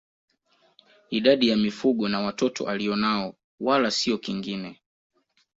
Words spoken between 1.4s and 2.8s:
ya mifugo na watoto